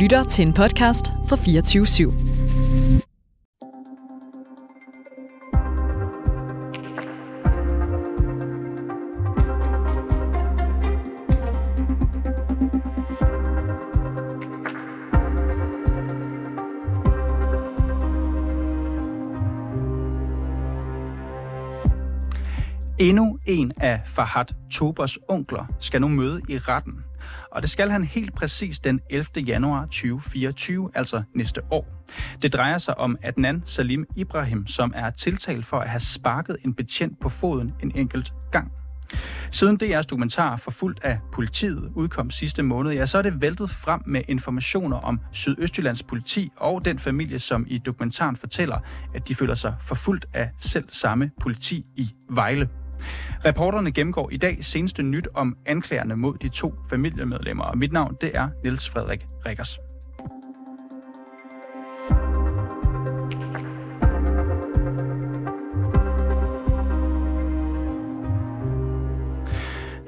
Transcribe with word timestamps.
lytter 0.00 0.24
til 0.24 0.46
en 0.46 0.52
podcast 0.52 1.06
fra 1.28 1.36
24 1.36 1.84
/7. 1.84 2.12
Endnu 22.98 23.38
en 23.46 23.72
af 23.80 24.00
Fahad 24.06 24.44
Tobers 24.70 25.18
onkler 25.28 25.66
skal 25.80 26.00
nu 26.00 26.08
møde 26.08 26.40
i 26.48 26.58
retten. 26.58 27.04
Og 27.50 27.62
det 27.62 27.70
skal 27.70 27.90
han 27.90 28.04
helt 28.04 28.34
præcis 28.34 28.78
den 28.78 29.00
11. 29.10 29.26
januar 29.36 29.84
2024, 29.84 30.90
altså 30.94 31.22
næste 31.34 31.60
år. 31.70 32.06
Det 32.42 32.52
drejer 32.52 32.78
sig 32.78 32.98
om 32.98 33.16
Adnan 33.22 33.62
Salim 33.66 34.06
Ibrahim, 34.16 34.66
som 34.66 34.92
er 34.96 35.10
tiltalt 35.10 35.66
for 35.66 35.78
at 35.78 35.88
have 35.88 36.00
sparket 36.00 36.56
en 36.64 36.74
betjent 36.74 37.20
på 37.20 37.28
foden 37.28 37.72
en 37.82 37.92
enkelt 37.94 38.32
gang. 38.52 38.72
Siden 39.50 39.78
DR's 39.82 40.02
dokumentar 40.02 40.56
Forfulgt 40.56 41.04
af 41.04 41.18
politiet 41.32 41.92
udkom 41.94 42.30
sidste 42.30 42.62
måned, 42.62 42.92
ja, 42.92 43.06
så 43.06 43.18
er 43.18 43.22
det 43.22 43.42
væltet 43.42 43.70
frem 43.70 44.02
med 44.06 44.22
informationer 44.28 44.96
om 44.96 45.20
Sydøstjyllands 45.32 46.02
politi 46.02 46.50
og 46.56 46.84
den 46.84 46.98
familie, 46.98 47.38
som 47.38 47.66
i 47.68 47.78
dokumentaren 47.78 48.36
fortæller, 48.36 48.78
at 49.14 49.28
de 49.28 49.34
føler 49.34 49.54
sig 49.54 49.74
forfulgt 49.82 50.26
af 50.34 50.50
selv 50.58 50.84
samme 50.92 51.30
politi 51.40 51.84
i 51.96 52.10
Vejle. 52.28 52.68
Reporterne 53.44 53.92
gennemgår 53.92 54.30
i 54.32 54.36
dag 54.36 54.58
seneste 54.60 55.02
nyt 55.02 55.28
om 55.34 55.56
anklagerne 55.66 56.16
mod 56.16 56.34
de 56.38 56.48
to 56.48 56.74
familiemedlemmer, 56.90 57.64
og 57.64 57.78
mit 57.78 57.92
navn 57.92 58.16
det 58.20 58.30
er 58.34 58.48
Niels 58.64 58.88
Frederik 58.88 59.26
Rikkers. 59.46 59.78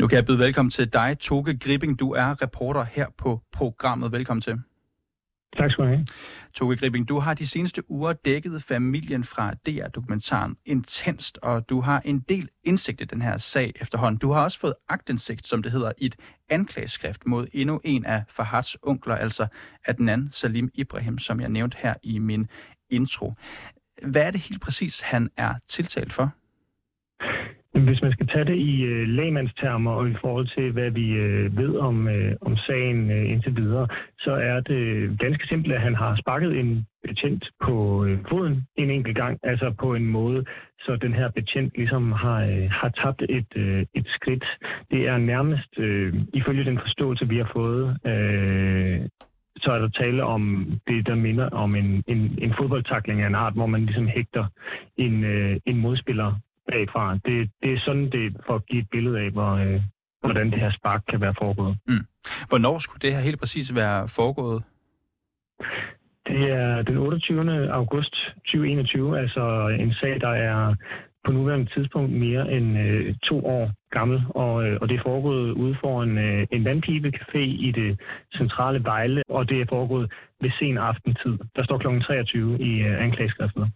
Nu 0.02 0.06
kan 0.06 0.16
jeg 0.16 0.26
byde 0.26 0.38
velkommen 0.38 0.70
til 0.70 0.92
dig, 0.92 1.16
Toke 1.20 1.58
Gripping. 1.58 1.98
Du 2.00 2.12
er 2.12 2.42
reporter 2.42 2.84
her 2.84 3.06
på 3.18 3.40
programmet. 3.52 4.12
Velkommen 4.12 4.40
til. 4.40 4.58
Tak 5.56 5.70
skal 5.70 5.84
du 5.84 5.88
have. 5.88 6.06
Toge 6.54 6.76
Gripping, 6.76 7.08
du 7.08 7.18
har 7.18 7.34
de 7.34 7.46
seneste 7.46 7.90
uger 7.90 8.12
dækket 8.12 8.62
familien 8.62 9.24
fra 9.24 9.54
DR-dokumentaren 9.66 10.56
intenst, 10.64 11.38
og 11.42 11.68
du 11.68 11.80
har 11.80 12.02
en 12.04 12.20
del 12.20 12.48
indsigt 12.64 13.00
i 13.00 13.04
den 13.04 13.22
her 13.22 13.38
sag 13.38 13.72
efterhånden. 13.80 14.18
Du 14.18 14.32
har 14.32 14.42
også 14.42 14.58
fået 14.58 14.74
agtindsigt, 14.88 15.46
som 15.46 15.62
det 15.62 15.72
hedder, 15.72 15.92
i 15.98 16.06
et 16.06 16.16
anklageskrift 16.48 17.26
mod 17.26 17.46
endnu 17.52 17.80
en 17.84 18.06
af 18.06 18.24
Fahads 18.28 18.76
onkler, 18.82 19.14
altså 19.16 19.46
Adnan 19.86 20.28
Salim 20.32 20.70
Ibrahim, 20.74 21.18
som 21.18 21.40
jeg 21.40 21.48
nævnte 21.48 21.76
her 21.80 21.94
i 22.02 22.18
min 22.18 22.46
intro. 22.90 23.34
Hvad 24.02 24.22
er 24.22 24.30
det 24.30 24.40
helt 24.40 24.60
præcis, 24.60 25.00
han 25.00 25.30
er 25.36 25.54
tiltalt 25.68 26.12
for? 26.12 26.30
Hvis 27.74 28.02
man 28.02 28.12
skal 28.12 28.26
tage 28.26 28.44
det 28.44 28.56
i 28.56 28.82
øh, 28.82 29.08
lægmandstermer 29.08 29.90
og 29.90 30.08
i 30.08 30.14
forhold 30.20 30.48
til, 30.56 30.72
hvad 30.72 30.90
vi 30.90 31.12
øh, 31.12 31.56
ved 31.56 31.76
om, 31.76 32.08
øh, 32.08 32.36
om 32.40 32.56
sagen 32.56 33.10
øh, 33.10 33.30
indtil 33.30 33.56
videre, 33.56 33.88
så 34.18 34.32
er 34.32 34.60
det 34.60 35.18
ganske 35.18 35.46
simpelt, 35.46 35.74
at 35.74 35.80
han 35.80 35.94
har 35.94 36.16
sparket 36.16 36.60
en 36.60 36.86
betjent 37.04 37.44
på 37.64 38.04
øh, 38.04 38.18
foden 38.28 38.66
en 38.76 38.90
enkelt 38.90 39.16
gang, 39.16 39.38
altså 39.42 39.74
på 39.80 39.94
en 39.94 40.06
måde, 40.06 40.44
så 40.80 40.96
den 40.96 41.12
her 41.12 41.30
betjent 41.30 41.72
ligesom 41.76 42.12
har, 42.12 42.40
øh, 42.44 42.70
har 42.70 42.88
tabt 42.88 43.22
et, 43.28 43.52
øh, 43.56 43.86
et 43.94 44.06
skridt. 44.08 44.44
Det 44.90 45.08
er 45.08 45.18
nærmest, 45.18 45.78
øh, 45.78 46.14
ifølge 46.34 46.64
den 46.64 46.78
forståelse, 46.78 47.28
vi 47.28 47.36
har 47.36 47.50
fået, 47.52 47.96
øh, 48.06 49.00
så 49.56 49.72
er 49.72 49.78
der 49.78 49.88
tale 49.88 50.24
om 50.24 50.66
det, 50.88 51.06
der 51.06 51.14
minder 51.14 51.48
om 51.50 51.74
en, 51.74 52.04
en, 52.06 52.38
en 52.38 52.54
fodboldtakling 52.58 53.20
af 53.22 53.26
en 53.26 53.34
art, 53.34 53.54
hvor 53.54 53.66
man 53.66 53.86
ligesom 53.86 54.06
hægter 54.06 54.44
en, 54.96 55.24
øh, 55.24 55.56
en 55.66 55.76
modspiller 55.76 56.34
bagfra. 56.70 57.14
Det, 57.14 57.50
det 57.62 57.72
er 57.72 57.80
sådan, 57.86 58.10
det 58.10 58.36
for 58.46 58.54
at 58.54 58.66
give 58.66 58.82
et 58.82 58.88
billede 58.90 59.18
af, 59.18 59.30
hvor, 59.30 59.52
øh, 59.64 59.80
hvordan 60.20 60.50
det 60.50 60.60
her 60.60 60.72
spark 60.78 61.02
kan 61.08 61.20
være 61.20 61.34
foregået. 61.38 61.76
Mm. 61.86 62.04
Hvornår 62.48 62.78
skulle 62.78 63.00
det 63.00 63.14
her 63.14 63.20
helt 63.20 63.40
præcis 63.40 63.74
være 63.74 64.08
foregået? 64.08 64.62
Det 66.26 66.50
er 66.50 66.82
den 66.82 66.96
28. 66.96 67.72
august 67.72 68.14
2021, 68.36 69.18
altså 69.18 69.76
en 69.80 69.92
sag, 69.94 70.20
der 70.20 70.28
er 70.28 70.74
på 71.24 71.32
nuværende 71.32 71.70
tidspunkt 71.74 72.12
mere 72.12 72.52
end 72.52 72.78
øh, 72.78 73.14
to 73.22 73.46
år 73.46 73.70
gammel, 73.90 74.22
og, 74.28 74.66
øh, 74.66 74.78
og 74.80 74.88
det 74.88 74.96
er 74.96 75.02
foregået 75.02 75.50
ude 75.52 75.76
for 75.80 76.02
en, 76.02 76.18
øh, 76.18 76.46
en 76.50 76.66
vandpibecafé 76.68 77.38
i 77.38 77.72
det 77.74 78.00
centrale 78.36 78.84
Vejle, 78.84 79.22
og 79.28 79.48
det 79.48 79.60
er 79.60 79.66
foregået 79.68 80.12
ved 80.40 80.50
sen 80.58 80.78
aftentid. 80.78 81.38
Der 81.56 81.64
står 81.64 81.78
kl. 81.78 82.00
23 82.00 82.58
i 82.60 82.80
øh, 82.80 83.04
anklageskriftet. 83.04 83.70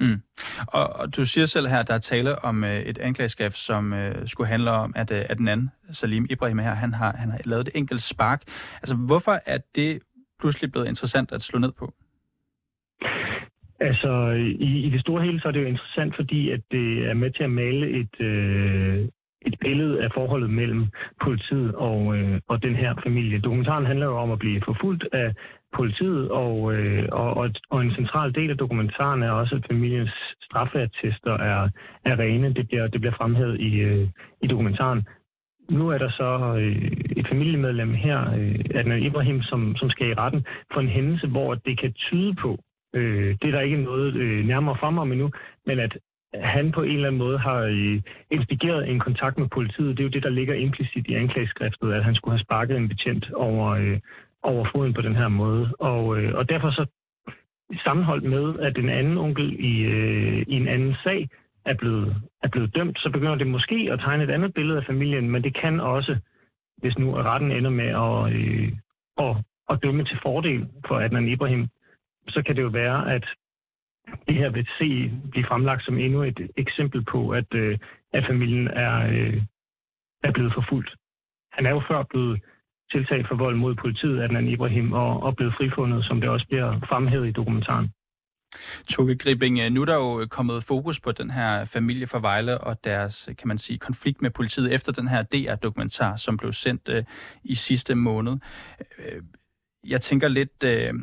Mm. 0.00 0.22
Og, 0.66 0.86
og 0.96 1.16
du 1.16 1.24
siger 1.24 1.46
selv 1.46 1.66
her, 1.68 1.78
at 1.78 1.88
der 1.88 1.94
er 1.94 1.98
tale 1.98 2.44
om 2.44 2.64
øh, 2.64 2.80
et 2.80 2.98
anklageskrift, 2.98 3.58
som 3.58 3.92
øh, 3.92 4.28
skulle 4.28 4.48
handle 4.48 4.70
om, 4.70 4.92
at, 4.96 5.12
øh, 5.12 5.24
at 5.28 5.38
den 5.38 5.48
anden, 5.48 5.70
Salim 5.90 6.26
Ibrahim 6.30 6.58
her, 6.58 6.74
han 6.74 6.94
har, 6.94 7.16
han 7.16 7.30
har 7.30 7.40
lavet 7.44 7.68
et 7.68 7.76
enkelt 7.76 8.02
spark. 8.02 8.42
Altså, 8.74 8.94
hvorfor 8.94 9.38
er 9.46 9.58
det 9.74 10.00
pludselig 10.40 10.72
blevet 10.72 10.88
interessant 10.88 11.32
at 11.32 11.42
slå 11.42 11.58
ned 11.58 11.72
på? 11.72 11.94
Altså, 13.80 14.30
i, 14.60 14.86
i 14.86 14.90
det 14.90 15.00
store 15.00 15.22
hele, 15.22 15.40
så 15.40 15.48
er 15.48 15.52
det 15.52 15.60
jo 15.60 15.66
interessant, 15.66 16.16
fordi 16.16 16.50
at 16.50 16.60
det 16.70 17.08
er 17.10 17.14
med 17.14 17.30
til 17.30 17.42
at 17.42 17.50
male 17.50 17.90
et, 17.90 18.20
øh, 18.20 19.08
et 19.46 19.54
billede 19.60 20.02
af 20.04 20.10
forholdet 20.14 20.50
mellem 20.50 20.86
politiet 21.22 21.74
og, 21.74 22.16
øh, 22.16 22.40
og 22.48 22.62
den 22.62 22.76
her 22.76 22.94
familie. 23.06 23.40
Dokumentaren 23.40 23.86
handler 23.86 24.06
jo 24.06 24.16
om 24.16 24.30
at 24.30 24.38
blive 24.38 24.62
forfulgt 24.64 25.04
af 25.12 25.34
politiet, 25.76 26.30
og, 26.30 26.74
øh, 26.74 27.08
og, 27.12 27.36
og, 27.36 27.50
og 27.70 27.80
en 27.80 27.94
central 27.94 28.34
del 28.34 28.50
af 28.50 28.56
dokumentaren 28.56 29.22
er 29.22 29.30
også, 29.30 29.54
at 29.54 29.66
familiens 29.70 30.10
straffeattester 30.42 31.32
er, 31.32 31.68
er 32.04 32.18
rene. 32.18 32.54
Det 32.54 32.68
bliver, 32.68 32.86
det 32.86 33.00
bliver 33.00 33.14
fremhævet 33.16 33.60
i, 33.60 33.76
øh, 33.76 34.08
i 34.42 34.46
dokumentaren. 34.46 35.06
Nu 35.70 35.88
er 35.88 35.98
der 35.98 36.10
så 36.10 36.56
øh, 36.60 36.90
et 37.16 37.28
familiemedlem 37.28 37.94
her, 37.94 38.20
øh, 38.38 38.60
Adnan 38.74 39.02
Ibrahim, 39.02 39.42
som, 39.42 39.76
som 39.76 39.90
skal 39.90 40.08
i 40.08 40.14
retten 40.14 40.44
for 40.72 40.80
en 40.80 40.88
hændelse, 40.88 41.26
hvor 41.26 41.54
det 41.54 41.80
kan 41.80 41.92
tyde 41.92 42.34
på, 42.34 42.58
øh, 42.94 43.36
det 43.42 43.48
er 43.48 43.52
der 43.52 43.60
ikke 43.60 43.82
noget 43.82 44.14
øh, 44.14 44.44
nærmere 44.46 44.76
frem 44.80 44.98
om 44.98 45.12
endnu, 45.12 45.30
men 45.66 45.78
at 45.78 45.98
han 46.34 46.72
på 46.72 46.82
en 46.82 46.94
eller 46.94 47.06
anden 47.06 47.18
måde 47.18 47.38
har 47.38 47.60
øh, 47.60 48.02
instigeret 48.30 48.90
en 48.90 49.00
kontakt 49.00 49.38
med 49.38 49.48
politiet. 49.48 49.96
Det 49.96 50.00
er 50.00 50.08
jo 50.08 50.16
det, 50.16 50.22
der 50.22 50.28
ligger 50.30 50.54
implicit 50.54 51.06
i 51.06 51.14
anklageskriftet, 51.14 51.92
at 51.92 52.04
han 52.04 52.14
skulle 52.14 52.34
have 52.36 52.44
sparket 52.44 52.76
en 52.76 52.88
betjent 52.88 53.32
over, 53.32 53.66
øh, 53.68 53.98
over 54.42 54.68
foden 54.72 54.94
på 54.94 55.02
den 55.02 55.16
her 55.16 55.28
måde. 55.28 55.74
Og, 55.78 56.18
øh, 56.18 56.34
og 56.34 56.48
derfor 56.48 56.70
så 56.70 56.86
sammenholdt 57.84 58.24
med, 58.24 58.58
at 58.58 58.76
den 58.76 58.88
anden 58.88 59.18
onkel 59.18 59.56
i, 59.60 59.82
øh, 59.82 60.42
i 60.48 60.54
en 60.54 60.68
anden 60.68 60.94
sag 61.04 61.28
er 61.64 61.74
blevet, 61.74 62.16
er 62.42 62.48
blevet 62.48 62.74
dømt, 62.74 62.98
så 62.98 63.10
begynder 63.10 63.34
det 63.34 63.46
måske 63.46 63.88
at 63.92 63.98
tegne 64.00 64.24
et 64.24 64.30
andet 64.30 64.54
billede 64.54 64.78
af 64.78 64.84
familien, 64.84 65.30
men 65.30 65.44
det 65.44 65.54
kan 65.54 65.80
også, 65.80 66.16
hvis 66.76 66.98
nu 66.98 67.12
retten 67.12 67.52
ender 67.52 67.70
med 67.70 67.88
at, 67.88 68.32
øh, 68.40 68.72
at, 69.18 69.36
at 69.70 69.82
dømme 69.82 70.04
til 70.04 70.18
fordel 70.22 70.68
for 70.86 70.94
Adnan 70.94 71.28
Ibrahim, 71.28 71.68
så 72.28 72.42
kan 72.46 72.56
det 72.56 72.62
jo 72.62 72.68
være, 72.68 73.14
at 73.14 73.24
det 74.28 74.34
her 74.34 74.50
vil 74.50 74.68
se 74.78 75.10
blive 75.30 75.46
fremlagt 75.46 75.84
som 75.84 75.98
endnu 75.98 76.22
et 76.22 76.50
eksempel 76.56 77.04
på, 77.04 77.30
at, 77.30 77.54
øh, 77.54 77.78
at 78.12 78.26
familien 78.26 78.68
er, 78.68 79.06
øh, 79.06 79.42
er 80.22 80.32
blevet 80.32 80.54
forfulgt. 80.54 80.94
Han 81.52 81.66
er 81.66 81.70
jo 81.70 81.82
før 81.88 82.02
blevet 82.02 82.40
tiltag 82.92 83.26
for 83.28 83.36
vold 83.36 83.56
mod 83.56 83.74
politiet, 83.74 84.22
Adnan 84.22 84.48
Ibrahim, 84.48 84.92
og, 84.92 85.22
og 85.22 85.36
blevet 85.36 85.54
frifundet, 85.58 86.04
som 86.04 86.20
det 86.20 86.30
også 86.30 86.46
bliver 86.46 86.80
fremhævet 86.88 87.28
i 87.28 87.32
dokumentaren. 87.32 87.88
Toge 88.88 89.16
Gribing, 89.16 89.58
øh, 89.60 89.70
nu 89.70 89.80
er 89.80 89.84
der 89.84 89.94
jo 89.94 90.20
øh, 90.20 90.26
kommet 90.26 90.64
fokus 90.64 91.00
på 91.00 91.12
den 91.12 91.30
her 91.30 91.64
familie 91.64 92.06
fra 92.06 92.20
Vejle 92.20 92.58
og 92.58 92.84
deres, 92.84 93.28
øh, 93.28 93.36
kan 93.36 93.48
man 93.48 93.58
sige, 93.58 93.78
konflikt 93.78 94.22
med 94.22 94.30
politiet 94.30 94.72
efter 94.72 94.92
den 94.92 95.08
her 95.08 95.22
DR-dokumentar, 95.22 96.16
som 96.16 96.36
blev 96.36 96.52
sendt 96.52 96.88
øh, 96.88 97.04
i 97.44 97.54
sidste 97.54 97.94
måned. 97.94 98.36
Jeg 99.86 100.00
tænker 100.00 100.28
lidt, 100.28 100.64
øh, 100.64 100.94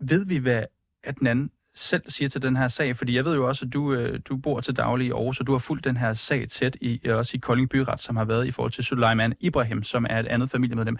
ved 0.00 0.26
vi, 0.26 0.36
hvad 0.36 0.64
Adnan 1.04 1.50
selv 1.74 2.02
siger 2.08 2.28
til 2.28 2.42
den 2.42 2.56
her 2.56 2.68
sag? 2.68 2.96
Fordi 2.96 3.16
jeg 3.16 3.24
ved 3.24 3.34
jo 3.34 3.46
også, 3.46 3.64
at 3.66 3.72
du, 3.72 3.92
øh, 3.94 4.20
du 4.28 4.36
bor 4.36 4.60
til 4.60 4.76
daglig 4.76 5.06
i 5.06 5.10
Aarhus, 5.10 5.40
og 5.40 5.46
du 5.46 5.52
har 5.52 5.58
fulgt 5.58 5.84
den 5.84 5.96
her 5.96 6.12
sag 6.12 6.48
tæt, 6.48 6.76
i, 6.80 7.00
øh, 7.04 7.16
også 7.16 7.32
i 7.34 7.38
Kolding 7.38 7.70
Byret, 7.70 8.00
som 8.00 8.16
har 8.16 8.24
været 8.24 8.46
i 8.46 8.50
forhold 8.50 8.72
til 8.72 8.84
Suleiman 8.84 9.34
Ibrahim, 9.40 9.82
som 9.82 10.06
er 10.10 10.18
et 10.18 10.26
andet 10.26 10.50
familiemedlem. 10.50 10.96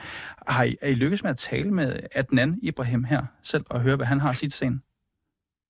Har 0.47 0.65
I, 0.65 0.77
er 0.83 0.89
I 0.89 0.95
lykkes 0.95 1.23
med 1.23 1.31
at 1.31 1.37
tale 1.37 1.71
med 1.71 2.01
Adnan 2.15 2.59
Ibrahim 2.63 3.05
her 3.05 3.23
selv, 3.43 3.65
og 3.71 3.81
høre, 3.81 3.97
hvad 3.97 4.07
han 4.07 4.21
har 4.21 4.31
at 4.31 4.37
sige 4.37 4.49
til 4.49 4.59
sagen? 4.59 4.83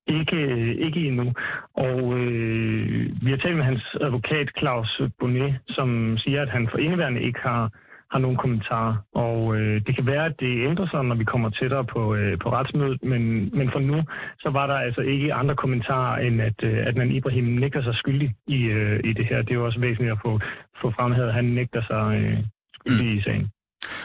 Ikke, 0.06 0.74
ikke 0.74 1.00
endnu. 1.00 1.32
Og 1.74 2.18
øh, 2.18 3.10
vi 3.22 3.30
har 3.30 3.36
talt 3.36 3.56
med 3.56 3.64
hans 3.64 3.96
advokat 4.00 4.48
Claus 4.58 5.00
Bonnet, 5.18 5.54
som 5.68 6.18
siger, 6.18 6.42
at 6.42 6.50
han 6.50 6.68
for 6.70 6.78
indeværende 6.78 7.22
ikke 7.22 7.40
har 7.40 7.70
har 8.14 8.20
nogle 8.20 8.38
kommentarer. 8.44 8.94
Og 9.14 9.56
øh, 9.56 9.74
det 9.86 9.92
kan 9.96 10.06
være, 10.06 10.24
at 10.30 10.36
det 10.40 10.52
ændrer 10.68 10.86
sig, 10.88 11.02
når 11.04 11.14
vi 11.14 11.24
kommer 11.24 11.50
tættere 11.50 11.84
på, 11.84 12.14
øh, 12.14 12.38
på 12.42 12.48
retsmødet, 12.56 13.02
men, 13.02 13.22
men 13.58 13.70
for 13.72 13.78
nu, 13.90 13.98
så 14.38 14.48
var 14.50 14.66
der 14.66 14.74
altså 14.74 15.00
ikke 15.00 15.34
andre 15.34 15.56
kommentarer, 15.56 16.16
end 16.26 16.42
at, 16.42 16.58
øh, 16.62 16.86
at 16.88 16.96
man 16.96 17.10
Ibrahim 17.10 17.44
nægter 17.44 17.82
sig 17.82 17.94
skyldig 17.94 18.34
i, 18.46 18.60
øh, 18.78 19.00
i 19.04 19.12
det 19.12 19.26
her. 19.26 19.42
Det 19.42 19.50
er 19.50 19.54
jo 19.54 19.66
også 19.66 19.80
væsentligt 19.80 20.12
at 20.12 20.18
få, 20.24 20.40
få 20.82 20.90
fremhævet, 20.90 21.28
at 21.28 21.34
han 21.34 21.44
nægter 21.44 21.82
sig 21.90 22.04
øh, 22.20 22.38
skyldig 22.74 23.06
mm. 23.06 23.18
i 23.18 23.22
sagen. 23.22 23.50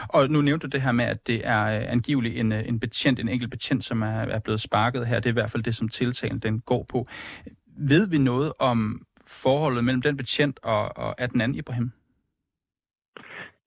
Og 0.07 0.29
nu 0.29 0.41
nævnte 0.41 0.67
du 0.67 0.71
det 0.71 0.81
her 0.81 0.91
med, 0.91 1.05
at 1.05 1.27
det 1.27 1.47
er 1.47 1.63
øh, 1.65 1.91
angiveligt 1.91 2.37
en, 2.37 2.51
øh, 2.51 2.67
en 2.67 2.79
betjent, 2.79 3.19
en 3.19 3.29
enkelt 3.29 3.51
betjent, 3.51 3.83
som 3.85 4.01
er, 4.01 4.21
er 4.35 4.39
blevet 4.39 4.61
sparket 4.61 5.07
her. 5.07 5.15
Det 5.19 5.25
er 5.25 5.33
i 5.33 5.39
hvert 5.41 5.51
fald 5.51 5.63
det, 5.63 5.75
som 5.75 5.89
tiltalen 5.89 6.39
den 6.39 6.59
går 6.59 6.85
på. 6.89 7.07
Ved 7.77 8.09
vi 8.09 8.17
noget 8.17 8.53
om 8.59 9.01
forholdet 9.27 9.83
mellem 9.83 10.01
den 10.01 10.17
betjent 10.17 10.59
og, 10.63 10.97
og 10.97 11.21
Adnan 11.21 11.55
Ibrahim? 11.55 11.91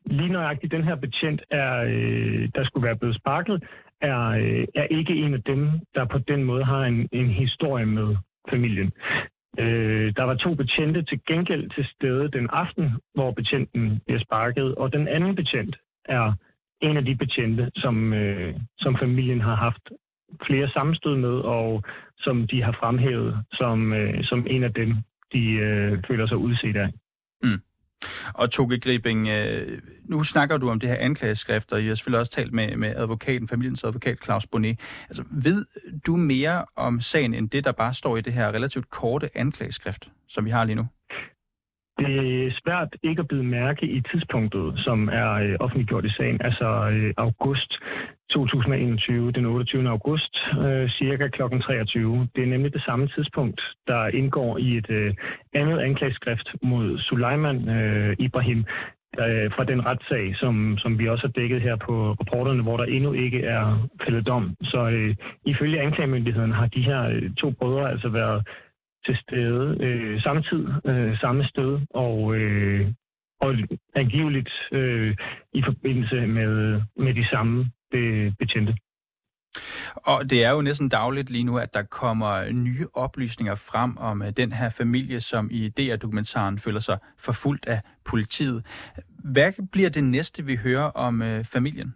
Lige 0.07 0.29
nøjagtigt 0.29 0.73
den 0.73 0.85
her 0.85 0.95
betjent, 0.95 1.43
er, 1.51 1.83
øh, 1.83 2.49
der 2.55 2.65
skulle 2.65 2.87
være 2.87 2.97
blevet 2.97 3.17
sparket, 3.17 3.63
er, 4.01 4.29
øh, 4.29 4.67
er 4.75 4.85
ikke 4.85 5.15
en 5.15 5.35
af 5.35 5.43
dem, 5.43 5.71
der 5.95 6.05
på 6.05 6.19
den 6.19 6.45
måde 6.45 6.65
har 6.65 6.85
en, 6.85 7.09
en 7.13 7.31
historie 7.31 7.87
med 7.87 8.17
familien. 8.51 8.93
Øh, 9.59 10.13
der 10.17 10.23
var 10.23 10.35
to 10.35 10.55
betjente 10.55 11.03
til 11.03 11.21
gengæld 11.27 11.71
til 11.71 11.85
stede 11.95 12.29
den 12.29 12.49
aften, 12.53 12.91
hvor 13.15 13.31
betjenten 13.31 14.01
bliver 14.07 14.21
sparket, 14.21 14.75
og 14.75 14.93
den 14.93 15.09
anden 15.09 15.35
betjent 15.35 15.77
er 16.05 16.33
en 16.81 16.97
af 16.97 17.05
de 17.05 17.17
betjente, 17.17 17.71
som, 17.77 18.13
øh, 18.13 18.55
som 18.79 18.97
familien 18.99 19.41
har 19.41 19.55
haft 19.55 19.91
flere 20.47 20.69
sammenstød 20.69 21.17
med, 21.17 21.37
og 21.59 21.83
som 22.19 22.47
de 22.47 22.63
har 22.63 22.73
fremhævet 22.81 23.45
som, 23.53 23.93
øh, 23.93 24.25
som 24.25 24.47
en 24.51 24.63
af 24.65 24.73
dem, 24.73 24.95
de 25.33 25.45
øh, 25.53 26.03
føler 26.09 26.27
sig 26.27 26.37
udset 26.37 26.77
af. 26.77 26.89
Mm. 27.43 27.61
Og 28.35 28.51
Toge 28.51 28.81
Gribing, 28.81 29.29
øh, 29.29 29.79
nu 30.05 30.23
snakker 30.23 30.57
du 30.57 30.71
om 30.71 30.81
det 30.81 30.89
her 30.89 30.97
anklageskrift, 30.97 31.73
og 31.73 31.79
jeg 31.79 31.89
har 31.89 31.95
selvfølgelig 31.95 32.21
også 32.21 32.33
talt 32.33 32.53
med, 32.53 32.77
med 32.77 32.97
advokaten, 32.97 33.49
familiens 33.49 33.85
advokat 33.85 34.19
Claus 34.25 34.47
Bonnet. 34.47 34.81
Altså, 35.09 35.25
ved 35.31 35.65
du 36.07 36.17
mere 36.17 36.65
om 36.77 37.01
sagen, 37.01 37.35
end 37.35 37.51
det, 37.51 37.65
der 37.65 37.73
bare 37.73 37.95
står 37.95 38.17
i 38.17 38.21
det 38.21 38.33
her 38.33 38.49
relativt 38.49 38.91
korte 38.91 39.31
anklageskrift, 39.35 40.09
som 40.29 40.45
vi 40.45 40.51
har 40.51 40.65
lige 40.65 40.77
nu? 40.77 40.87
Det 42.03 42.47
er 42.47 42.53
svært 42.65 42.97
ikke 43.03 43.21
at 43.21 43.29
byde 43.29 43.45
mærke 43.45 43.87
i 43.87 44.01
tidspunktet, 44.01 44.73
som 44.77 45.09
er 45.09 45.33
øh, 45.33 45.57
offentliggjort 45.61 46.05
i 46.05 46.13
sagen, 46.19 46.39
altså 46.43 46.69
øh, 46.93 47.15
august 47.17 47.73
2021, 48.31 49.33
den 49.33 49.47
28. 49.47 49.89
august, 49.89 50.35
øh, 50.67 50.91
cirka 50.91 51.29
kl. 51.29 51.43
23. 51.63 52.29
Det 52.37 52.43
er 52.43 52.47
nemlig 52.47 52.73
det 52.73 52.83
samme 52.83 53.09
tidspunkt, 53.09 53.61
der 53.87 54.07
indgår 54.07 54.59
i 54.59 54.77
et 54.77 54.91
øh, 54.91 55.15
andet 55.55 55.79
anklageskrift 55.79 56.49
mod 56.63 56.99
Suleiman 56.99 57.69
øh, 57.69 58.17
Ibrahim 58.19 58.65
øh, 59.19 59.51
fra 59.55 59.65
den 59.65 59.87
retssag, 59.87 60.37
som, 60.37 60.79
som 60.79 60.99
vi 60.99 61.09
også 61.09 61.27
har 61.27 61.33
dækket 61.33 61.63
her 61.63 61.77
på 61.77 61.95
rapporterne, 62.21 62.63
hvor 62.63 62.77
der 62.77 62.85
endnu 62.85 63.13
ikke 63.13 63.41
er 63.43 63.89
fældet 64.05 64.27
dom. 64.27 64.57
Så 64.63 64.81
øh, 64.91 65.15
ifølge 65.47 65.81
anklagemyndigheden 65.81 66.53
har 66.53 66.67
de 66.67 66.83
her 66.83 67.03
øh, 67.03 67.31
to 67.35 67.51
brødre 67.51 67.91
altså 67.91 68.09
været 68.09 68.49
til 69.07 69.17
stede 69.23 69.77
øh, 69.81 70.43
tid 70.51 70.67
øh, 70.85 71.19
samme 71.19 71.45
sted, 71.45 71.81
og, 71.91 72.37
øh, 72.37 72.93
og 73.41 73.55
angiveligt 73.95 74.51
øh, 74.73 75.17
i 75.53 75.63
forbindelse 75.65 76.27
med, 76.27 76.83
med 76.97 77.15
de 77.15 77.27
samme 77.31 77.71
øh, 77.95 78.33
betjente. 78.39 78.75
Og 79.97 80.31
det 80.31 80.45
er 80.45 80.51
jo 80.51 80.63
næsten 80.63 80.89
dagligt 80.89 81.31
lige 81.31 81.45
nu, 81.45 81.59
at 81.59 81.75
der 81.75 81.83
kommer 81.83 82.51
nye 82.51 82.87
oplysninger 82.95 83.55
frem 83.55 83.97
om 83.97 84.23
øh, 84.23 84.31
den 84.37 84.53
her 84.53 84.71
familie, 84.71 85.21
som 85.21 85.49
i 85.51 85.69
DR-dokumentaren 85.69 86.59
føler 86.59 86.81
sig 86.81 86.99
forfulgt 87.19 87.67
af 87.67 87.81
politiet. 88.05 88.65
Hvad 89.25 89.53
bliver 89.73 89.91
det 89.91 90.05
næste, 90.05 90.45
vi 90.45 90.57
hører 90.57 90.85
om 90.85 91.23
øh, 91.23 91.45
familien? 91.45 91.95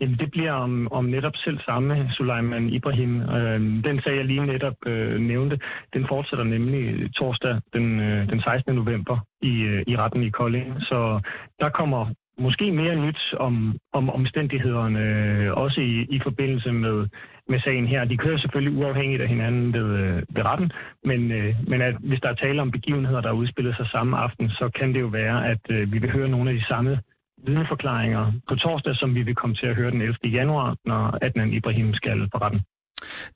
Jamen, 0.00 0.18
det 0.18 0.30
bliver 0.30 0.52
om, 0.52 0.92
om 0.92 1.04
netop 1.04 1.36
selv 1.36 1.58
samme 1.66 2.10
Suleiman 2.12 2.68
Ibrahim. 2.68 3.20
Øh, 3.20 3.60
den 3.84 4.00
sag, 4.02 4.16
jeg 4.16 4.24
lige 4.24 4.46
netop 4.46 4.76
øh, 4.86 5.20
nævnte, 5.20 5.60
den 5.94 6.06
fortsætter 6.08 6.44
nemlig 6.44 6.80
øh, 6.80 7.10
torsdag 7.10 7.60
den, 7.72 8.00
øh, 8.00 8.28
den 8.30 8.40
16. 8.40 8.74
november 8.74 9.18
i, 9.42 9.62
øh, 9.62 9.82
i 9.86 9.96
retten 9.96 10.22
i 10.22 10.30
Kolding. 10.30 10.66
Så 10.80 11.20
der 11.60 11.68
kommer 11.68 12.06
måske 12.38 12.72
mere 12.72 12.96
nyt 12.96 13.34
om, 13.36 13.76
om 13.92 14.10
omstændighederne, 14.10 15.00
øh, 15.00 15.52
også 15.52 15.80
i, 15.80 16.06
i 16.16 16.20
forbindelse 16.22 16.72
med, 16.72 17.08
med 17.48 17.60
sagen 17.60 17.86
her. 17.86 18.04
De 18.04 18.16
kører 18.16 18.38
selvfølgelig 18.38 18.78
uafhængigt 18.78 19.22
af 19.22 19.28
hinanden 19.28 19.72
ved, 19.72 19.88
øh, 20.02 20.22
ved 20.34 20.44
retten, 20.44 20.72
men, 21.04 21.32
øh, 21.32 21.54
men 21.68 21.82
at, 21.82 21.94
hvis 22.00 22.20
der 22.20 22.28
er 22.28 22.34
tale 22.34 22.62
om 22.62 22.70
begivenheder, 22.70 23.20
der 23.20 23.32
udspiller 23.32 23.74
sig 23.76 23.86
samme 23.86 24.16
aften, 24.16 24.48
så 24.50 24.70
kan 24.78 24.94
det 24.94 25.00
jo 25.00 25.06
være, 25.06 25.48
at 25.48 25.60
øh, 25.70 25.92
vi 25.92 25.98
vil 25.98 26.12
høre 26.12 26.28
nogle 26.28 26.50
af 26.50 26.56
de 26.56 26.64
samme 26.64 26.98
vidneforklaringer 27.46 28.32
på 28.48 28.54
torsdag, 28.54 28.96
som 28.96 29.14
vi 29.14 29.22
vil 29.22 29.34
komme 29.34 29.56
til 29.56 29.66
at 29.66 29.76
høre 29.76 29.90
den 29.90 30.00
11. 30.00 30.16
januar, 30.24 30.76
når 30.84 31.18
Adnan 31.22 31.52
Ibrahim 31.52 31.94
skal 31.94 32.28
på 32.32 32.38
retten. 32.38 32.60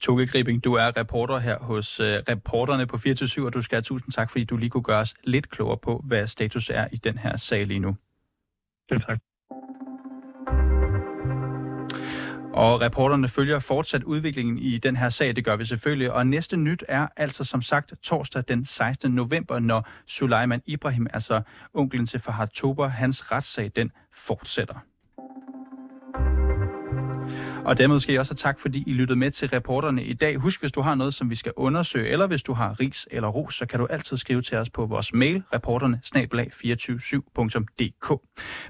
Toge 0.01 0.27
Gribing, 0.27 0.65
du 0.65 0.75
er 0.75 0.97
reporter 0.97 1.39
her 1.39 1.59
hos 1.59 2.01
uh, 2.01 2.06
reporterne 2.06 2.87
på 2.87 2.99
24 2.99 3.47
og 3.47 3.55
du 3.55 3.62
skal 3.62 3.77
have 3.77 3.83
tusind 3.83 4.12
tak, 4.12 4.31
fordi 4.31 4.45
du 4.45 4.56
lige 4.56 4.71
kunne 4.71 4.83
gøre 4.83 5.01
os 5.01 5.15
lidt 5.25 5.51
klogere 5.51 5.79
på, 5.79 6.03
hvad 6.05 6.27
status 6.27 6.71
er 6.71 6.89
i 6.93 6.97
den 6.97 7.19
her 7.19 7.37
sag 7.37 7.67
lige 7.67 7.81
nu. 7.81 7.97
Selv 8.89 9.01
tak. 9.01 9.19
Og 12.55 12.81
reporterne 12.81 13.29
følger 13.29 13.59
fortsat 13.59 14.03
udviklingen 14.03 14.59
i 14.59 14.79
den 14.79 14.97
her 14.97 15.11
sag, 15.11 15.37
det 15.37 15.45
gør 15.45 15.56
vi 15.56 15.65
selvfølgelig. 15.65 16.12
Og 16.12 16.27
næste 16.27 16.56
nyt 16.56 16.85
er 16.89 17.09
altså 17.17 17.45
som 17.45 17.62
sagt 17.62 17.95
torsdag 18.03 18.45
den 18.49 18.67
16. 18.67 19.11
november, 19.11 19.59
når 19.59 19.89
Suleiman 20.06 20.62
Ibrahim, 20.67 21.06
altså 21.12 21.43
onklen 21.75 22.06
til 22.06 22.21
Fahad 22.21 22.49
Tober, 22.49 22.87
hans 22.87 23.33
retssag, 23.33 23.71
den 23.77 23.93
fortsætter. 24.17 24.75
Og 27.64 27.78
dermed 27.78 28.00
skal 28.00 28.12
jeg 28.12 28.20
også 28.20 28.32
have 28.32 28.37
tak, 28.37 28.61
fordi 28.61 28.84
I 28.87 28.93
lyttede 28.93 29.19
med 29.19 29.31
til 29.31 29.49
reporterne 29.49 30.05
i 30.05 30.12
dag. 30.12 30.37
Husk, 30.37 30.61
hvis 30.61 30.72
du 30.72 30.81
har 30.81 30.94
noget, 30.94 31.14
som 31.14 31.31
vi 31.31 31.34
skal 31.34 31.52
undersøge, 31.56 32.08
eller 32.08 32.26
hvis 32.26 32.43
du 32.43 32.52
har 32.52 32.81
ris 32.81 33.08
eller 33.11 33.28
ros, 33.28 33.55
så 33.55 33.66
kan 33.66 33.81
du 33.81 33.87
altid 33.87 34.16
skrive 34.16 34.43
til 34.43 34.58
os 34.58 34.70
på 34.70 34.87
vores 34.87 35.12
mail, 35.12 35.43
reporterne 35.55 36.00
247dk 36.05 38.16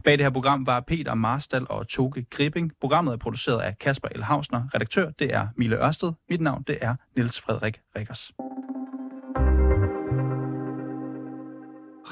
Bag 0.04 0.12
det 0.12 0.20
her 0.20 0.30
program 0.30 0.66
var 0.66 0.80
Peter 0.80 1.14
Marstal 1.14 1.66
og 1.70 1.88
Toge 1.88 2.26
Gripping. 2.30 2.72
Programmet 2.80 3.12
er 3.12 3.16
produceret 3.16 3.60
af 3.60 3.78
Kasper 3.78 4.08
L. 4.14 4.22
Hausner. 4.22 4.62
Redaktør, 4.74 5.10
det 5.10 5.34
er 5.34 5.48
Mille 5.56 5.86
Ørsted. 5.86 6.12
Mit 6.30 6.40
navn, 6.40 6.64
det 6.66 6.78
er 6.80 6.94
Niels 7.16 7.40
Frederik 7.40 7.80
Rikkers. 7.96 8.32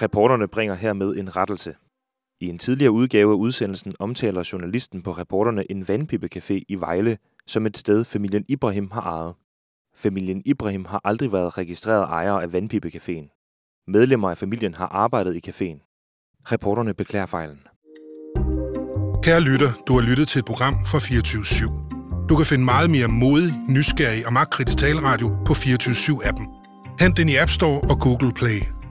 Reporterne 0.03 0.49
bringer 0.49 0.75
hermed 0.75 1.17
en 1.17 1.37
rettelse. 1.37 1.75
I 2.43 2.49
en 2.49 2.59
tidligere 2.59 2.93
udgave 2.93 3.31
af 3.31 3.37
udsendelsen 3.37 3.93
omtaler 3.99 4.49
journalisten 4.53 5.03
på 5.03 5.13
reporterne 5.13 5.71
en 5.71 5.87
vandpibecafé 5.89 6.61
i 6.69 6.75
Vejle 6.75 7.19
som 7.47 7.67
et 7.67 7.77
sted, 7.77 8.05
familien 8.05 8.45
Ibrahim 8.49 8.91
har 8.93 9.01
ejet. 9.01 9.35
Familien 9.97 10.43
Ibrahim 10.45 10.85
har 10.85 11.01
aldrig 11.05 11.33
været 11.33 11.59
registreret 11.59 12.03
ejer 12.03 12.33
af 12.33 12.47
vandpibecaféen. 12.47 13.85
Medlemmer 13.89 14.31
af 14.31 14.39
familien 14.39 14.75
har 14.75 14.87
arbejdet 14.87 15.37
i 15.37 15.51
caféen. 15.51 15.79
Reporterne 16.53 16.95
beklager 16.95 17.27
fejlen. 17.27 17.61
Kære 19.23 19.41
lytter, 19.41 19.73
du 19.87 19.93
har 19.99 20.01
lyttet 20.01 20.29
til 20.29 20.39
et 20.39 20.45
program 20.45 20.75
fra 20.85 20.99
24 20.99 21.43
/7. 21.43 22.27
Du 22.29 22.37
kan 22.37 22.47
finde 22.47 22.65
meget 22.65 22.91
mere 22.91 23.09
modig, 23.09 23.55
nysgerrig 23.69 24.27
og 24.27 24.33
magtkritisk 24.33 24.79
taleradio 24.79 25.29
på 25.45 25.53
24-7-appen. 25.53 26.47
Hent 27.01 27.17
den 27.17 27.29
i 27.29 27.37
App 27.37 27.51
Store 27.51 27.81
og 27.81 28.01
Google 28.01 28.33
Play. 28.33 28.82